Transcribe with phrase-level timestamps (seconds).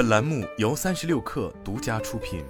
[0.00, 2.42] 本栏目由三十六氪独家出品。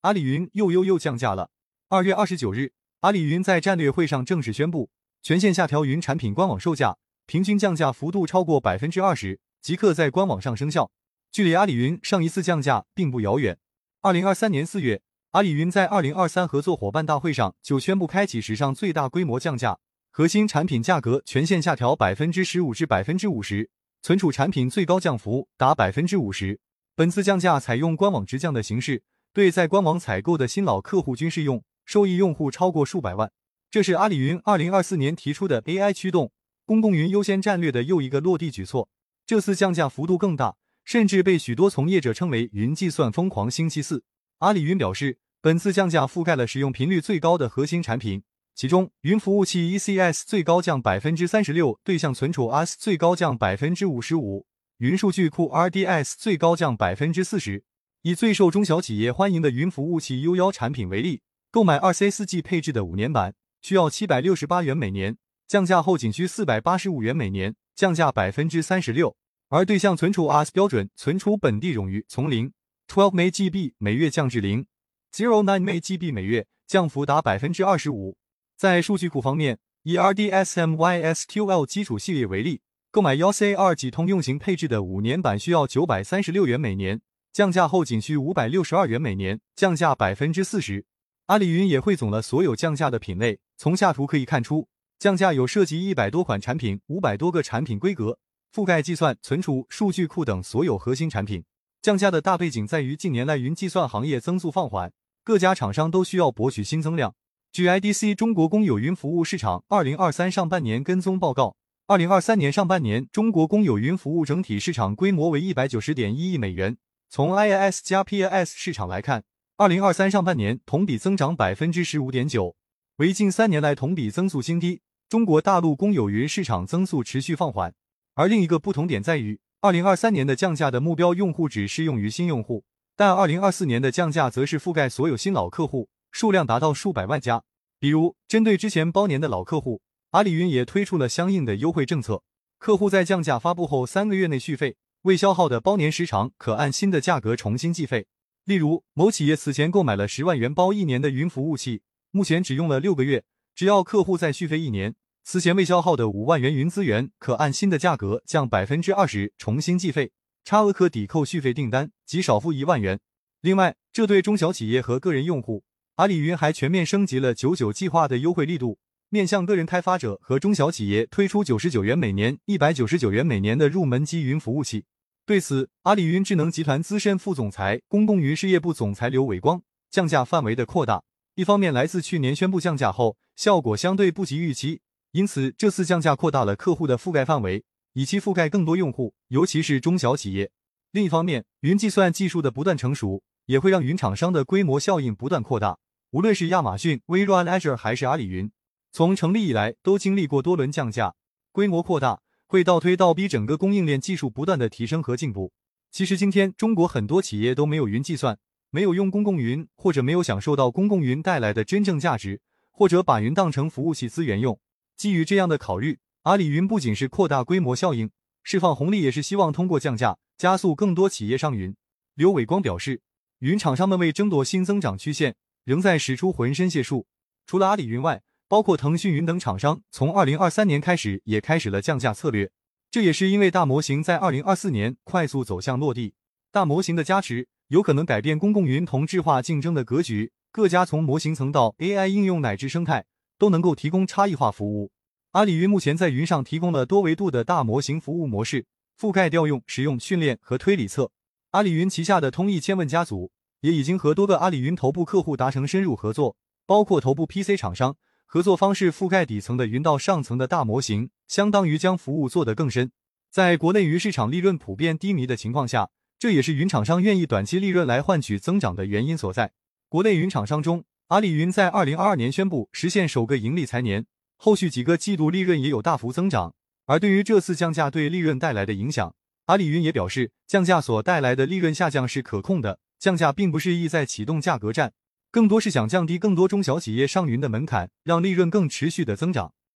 [0.00, 1.50] 阿里云又又又降价了。
[1.90, 4.88] 二月二十九日，阿里云在战略会上正式宣布，
[5.20, 6.96] 全线下调云产品官网售价，
[7.26, 10.90] 平均降价幅度超过百分之二十，即刻在官网上生效。
[11.30, 13.58] 距离阿里云上一次降价并不遥远。
[14.00, 15.02] 二零二三年四月，
[15.32, 19.78] 阿里云在二零二三合作伙伴大会上就宣布开启史上最大规模降价，
[20.14, 23.70] 核心产品价格全线下调百分之十五至百分之五十，
[24.02, 26.60] 存储产品最高降幅达百分之五十。
[26.94, 33.32] 本次降价采用官网直降的形式，对在官网采购的新老客户均适用，受益用户超过数百万。
[33.70, 36.30] 这是阿里云二零二四年提出的 AI 驱动
[36.66, 38.90] 公共云优先战略的又一个落地举措。
[39.24, 40.56] 这次降价幅度更大。
[40.84, 44.02] 甚至被许多从业者称为“云计算疯狂星期四”。
[44.40, 48.24] 阿里云表示，本次降价覆盖了使用频率最高的核心产品，
[48.54, 54.46] 其中云服务器 ECS 最高降百分之三十六，对象存储 S 最高降百分之五十五，
[54.78, 57.64] 云数据库 RDS 最高降百分之四十。
[58.02, 65.16] 以最受中小企业欢迎的云服务器 U 幺产品为例，购买二 C 四 G 配置的五年版需要七百六十八元每年，
[65.48, 69.16] 降价后仅需四百八十五元每年，降价百分之三十六。
[69.48, 72.52] 而对象存储 S 标准存储本地冗余从零
[72.88, 74.66] twelve MB 每月降至零
[75.12, 78.16] zero nine MB 每月，降幅达百分之二十五。
[78.62, 82.60] 在数据库方面，以 RDSMYSQL 基础系列为例，
[82.92, 87.00] 购买幺 C 二 G 通用型配置的五年版需要九百三十六元每年，
[87.32, 90.84] 降价后仅需五百六十二元每年，降价百分之四十。
[91.26, 98.20] 阿里云也汇总了所有降价的品类，从下图可以看出，降价有涉及一百多款产品，五百多个产品规格。
[98.54, 101.42] 覆盖计算、存储、数据库等所有核心产品。
[101.82, 104.92] 降价的大背景在于近年来云计算行业增速放缓，
[105.24, 107.16] 各家厂商都需要博取新增量。
[107.52, 111.54] 据 IDC 中国公有云服务市场二零二三上半年跟踪报告，
[111.86, 116.78] 二零二三年上半年中国公有云服务整体市场规模为一百九十点一亿美元。
[117.10, 119.24] 从 IaaS 加 PaaS 市场来看，
[119.58, 122.56] 二零二三上半年同比增长百分之十五点九，
[122.96, 124.80] 为近三年来同比增速新低。
[125.10, 127.74] 中国大陆公有云市场增速持续放缓。
[128.14, 132.64] 而另一个不同点在于，二零二三年的降价的目标用户只适用于新用户，
[132.96, 137.42] 但二零二四年的降价则是覆盖所有新老客户，数量达到数百万家。
[137.80, 142.22] 比如，针对之前包年的老客户，阿里云也推出了相应的优惠政策，
[142.58, 148.06] 客户在降价发布后三个月内续费，未消耗的包年时长可按新的价格重新计费。
[148.44, 153.24] 例如，某企业此前购买了十万元包一年的云服务器，目前只用了六个月，
[153.54, 154.94] 只要客户再续费一年。
[155.24, 160.10] 此前未消耗的五万元云资源，可按新的价格降百分之二十，重新计费，
[160.44, 162.98] 差额可抵扣续费订单，即少付一万元。
[163.40, 165.62] 另外，这对中小企业和个人用户，
[165.96, 168.78] 阿里云还全面升级了九九计划的优惠力度，
[169.10, 174.86] 面向个人开发者和中小企业推出九十九元每年、一百九十九元每年的入门级云服务器。
[175.26, 181.02] 对此，阿里云智能集团资深副总裁、公共云事业部总裁刘伟光，降价范围的扩大，
[181.34, 184.80] 一方面来自去年宣布降价后，效果相对不及预期。
[185.10, 190.50] 因此，这次降价扩大了客户的覆盖范围，以期覆盖更多用户，尤其是中小企业。
[190.90, 195.78] 另一方面，云计算技术的不断成熟，也会让云厂商的规模效应不断扩大。
[196.10, 198.50] 无论是亚马逊、微软、Azure 还是阿里云，
[198.92, 201.14] 从成立以来都经历过多轮降价，
[201.50, 205.52] 规模扩大会倒推倒逼整个供应链技术不断的提升和进步。
[205.90, 208.38] 其实，今天中国很多企业都没有云计算，
[208.70, 214.58] 没有用公共云，或者没有享受到公共云带来的真正价值，或者把云当成服务器资源用。
[214.96, 218.10] 基于这样的考虑，阿里云不仅是扩大规模效应、
[218.42, 221.74] 释放红利，也是希望通过降价加速更多企业上云。
[222.14, 223.00] 刘伟光表示，
[223.42, 227.08] 云厂商们为争夺新增长曲线，仍在使出浑身解数。
[227.44, 232.52] 除了阿里云外，包括腾讯云等厂商，从二零二三年开始也开始了降价策略。
[232.88, 236.14] 这也是因为大模型在二零二四年快速走向落地，
[236.52, 240.30] 大模型的加持有可能改变公共云同质化竞争的格局。
[240.52, 243.06] 各家从模型层到 AI 应用乃至生态。
[243.38, 244.92] 都能够提供差异化服务。
[245.32, 248.66] 阿里云目前在云上提供了多维度的大模型服务模式，
[248.96, 251.10] 覆盖调用、使用、训练和推理侧。
[251.52, 256.34] 阿里云旗下的通义千问家族也已经和多个阿里云头部客户达成深入合作，
[256.64, 257.94] 包括头部 PC 厂商。
[258.24, 262.90] 合作方式覆盖底层的云到上层的大模型，相当于将服务做得更深。
[263.30, 269.52] 在国内云市场利润普遍低迷的情况下，这也是云厂商愿意短期利润来换取增长的原因所在。
[269.90, 274.06] 国内云厂商中，阿里云在二零二二年宣布实现首个盈利财年，
[274.38, 276.54] 后续几个季度利润也有大幅增长。
[276.86, 279.14] 而对于这次降价对利润带来的影响，
[279.52, 282.78] 阿里云也表示，降价所带来的利润下降是可控的。
[282.98, 284.94] 降价并不是意在启动价格战，
[285.30, 289.52] 更多是想降低更多中小企业上云的门槛，让利润更持续的增长。